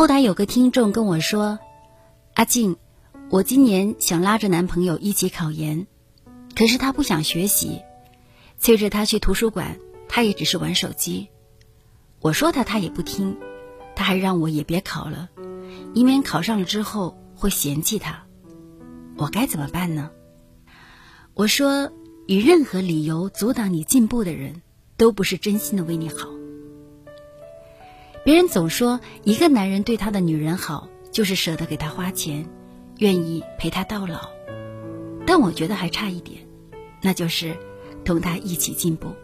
[0.00, 1.58] 后台有个听众跟我说
[2.32, 2.78] ：“阿静，
[3.28, 5.86] 我今年想拉着男朋友一起考研，
[6.56, 7.82] 可是他不想学习，
[8.56, 9.78] 催着他去图书馆，
[10.08, 11.28] 他也只是玩手机。
[12.18, 13.36] 我说他，他也不听，
[13.94, 15.28] 他还让我也别考了，
[15.92, 18.24] 以免考上了之后会嫌弃他。
[19.18, 20.10] 我该怎么办呢？”
[21.36, 21.92] 我说
[22.26, 24.62] ：“以任何理由阻挡你进步的人，
[24.96, 26.30] 都不是真心的为你好。”
[28.24, 32.46] 别人总说一个男人对他的女人好，就是舍得给她花钱，
[32.98, 34.28] 愿意陪她到老。
[35.26, 36.46] 但我觉得还差一点，
[37.02, 37.56] 那就是
[38.04, 39.14] 同他一起进步。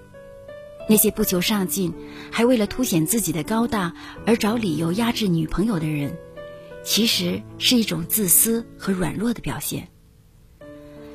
[0.88, 1.92] 那些不求上进，
[2.30, 3.92] 还为了凸显自己的高大
[4.24, 6.16] 而找理由压制女朋友的人，
[6.84, 9.88] 其实是一种自私和软弱的表现。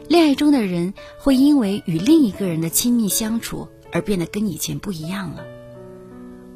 [0.09, 5.45] 恋爱中的人会因为与另一个人的亲密相处而变得跟以前不一样了。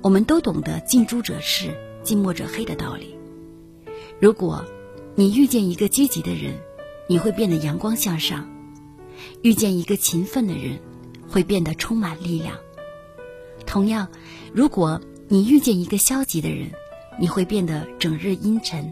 [0.05, 1.73] 我们都懂得近朱者赤，
[2.03, 3.17] 近墨者黑的道理。
[4.19, 4.63] 如果，
[5.15, 6.53] 你遇见一个积极的人，
[7.09, 8.47] 你会变得阳光向上；
[9.41, 10.79] 遇见一个勤奋的人，
[11.27, 12.55] 会变得充满力量。
[13.65, 14.07] 同样，
[14.53, 16.69] 如果你遇见一个消极的人，
[17.19, 18.83] 你会变得整日阴沉；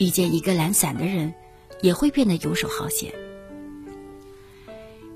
[0.00, 1.32] 遇见一个懒散的人，
[1.80, 3.14] 也会变得游手好闲。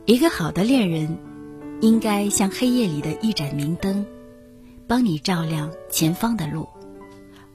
[0.06, 1.18] 一个好的恋人，
[1.80, 4.06] 应该像黑夜里的一盏明灯。
[4.92, 6.68] 帮你照亮前方的路，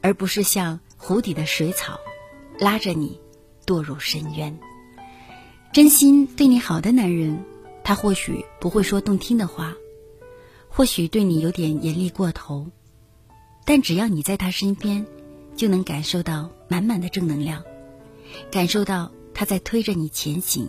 [0.02, 2.00] 而不是像湖底的水草，
[2.60, 3.22] 拉着你
[3.64, 4.58] 堕入深渊。
[5.72, 7.46] 真心对你好的男人，
[7.84, 9.76] 他或许不会说动听的话，
[10.68, 12.66] 或许对你有点严厉过头，
[13.66, 15.06] 但只要你在他身边，
[15.56, 17.62] 就能感受到满满的正能量，
[18.50, 20.68] 感受到他在推着你前行。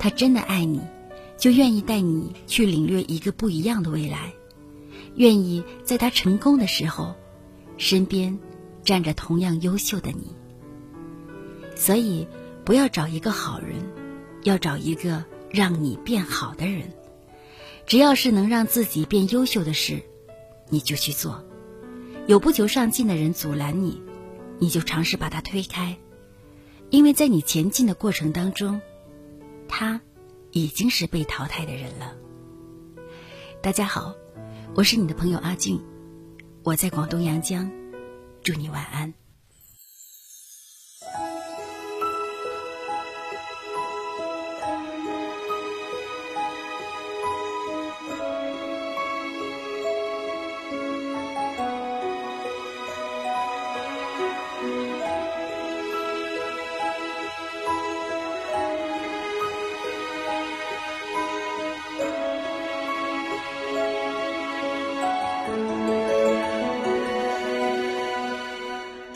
[0.00, 0.80] 他真的爱你，
[1.38, 4.32] 就愿意带你去领略一个不一样的未来。
[5.16, 7.14] 愿意在他成功的时候，
[7.76, 8.38] 身边
[8.84, 10.34] 站着同样优秀的你。
[11.76, 12.26] 所以，
[12.64, 13.76] 不要找一个好人，
[14.42, 16.92] 要找一个让你变好的人。
[17.86, 20.02] 只要是能让自己变优秀的事，
[20.70, 21.44] 你就去做。
[22.26, 24.02] 有不求上进的人阻拦你，
[24.58, 25.98] 你就尝试把他推开，
[26.90, 28.80] 因为在你前进的过程当中，
[29.68, 30.00] 他
[30.52, 32.14] 已经是被淘汰的人了。
[33.60, 34.14] 大家好。
[34.76, 35.80] 我是你的朋友阿静，
[36.64, 37.70] 我在广东阳江，
[38.42, 39.14] 祝你晚安。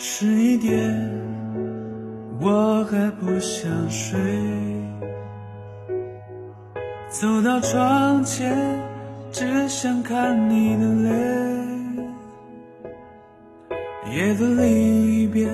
[0.01, 1.11] 十一点，
[2.41, 4.17] 我还不想睡。
[7.09, 8.57] 走到窗前，
[9.33, 11.19] 只想看你的脸。
[14.15, 15.53] 夜的另一边，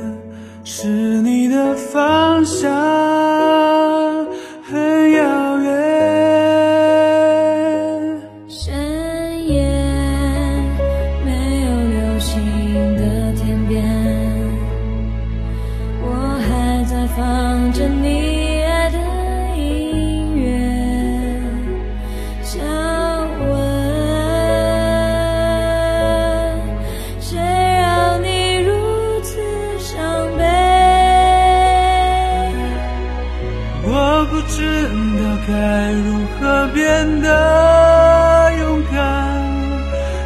[34.26, 38.94] 不知道该如何变得勇敢？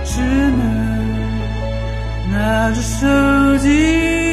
[0.05, 0.61] 只能
[2.33, 3.07] 拿着手
[3.59, 4.28] 机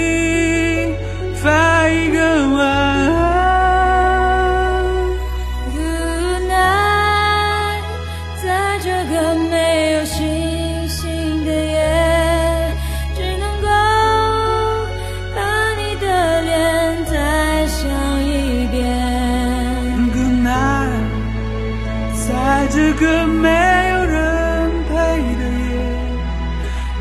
[22.65, 23.47] 在这个没
[23.89, 24.95] 有人陪
[25.35, 25.77] 的夜，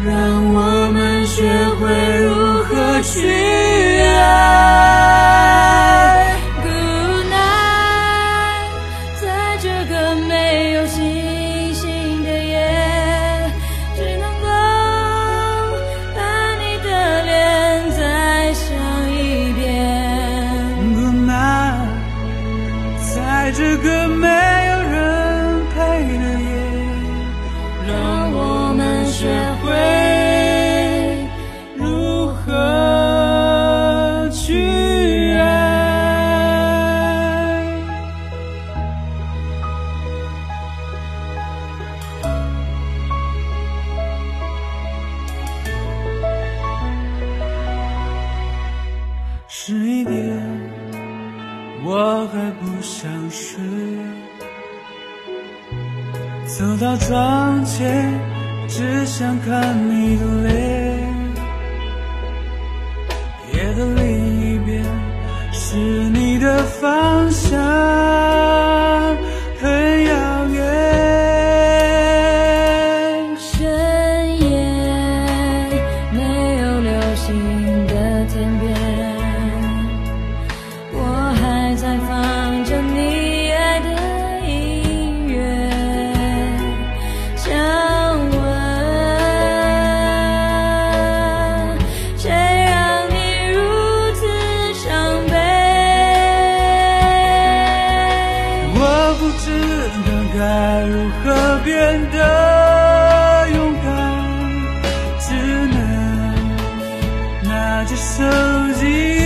[0.04, 0.12] 让
[0.52, 1.40] 我们学
[1.80, 1.88] 会
[2.18, 2.34] 如
[2.64, 3.73] 何去
[53.34, 53.60] 水
[56.46, 58.12] 走到窗前
[58.68, 61.14] 只想看你的脸。
[63.52, 64.84] 夜的另一边
[65.52, 68.03] 是你的方向。
[100.86, 103.84] 如何变得勇敢
[105.18, 105.34] 只
[105.68, 105.78] 能
[107.42, 108.22] 拿着手
[108.80, 109.23] 机。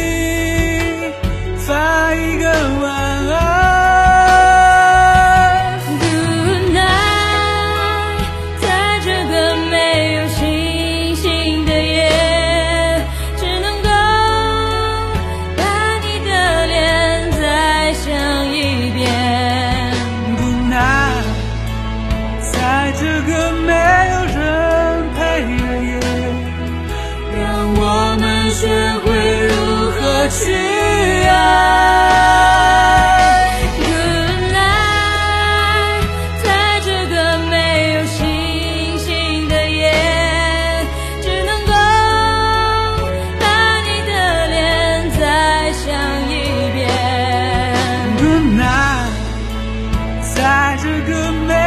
[50.88, 51.57] 是个美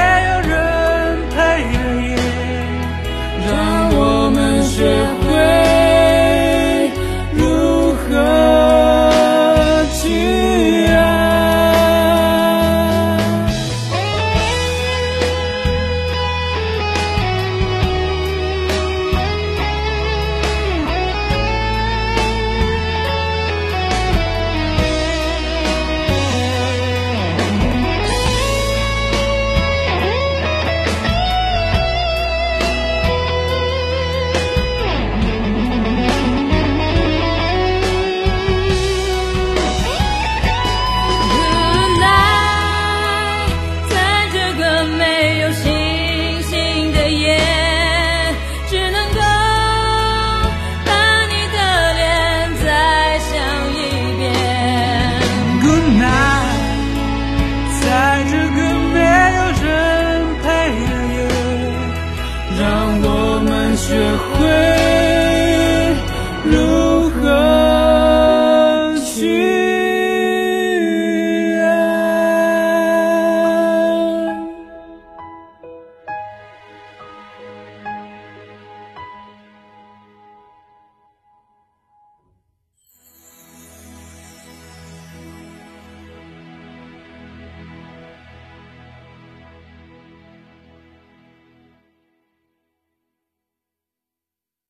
[62.62, 63.96] 让我们学
[64.36, 64.81] 会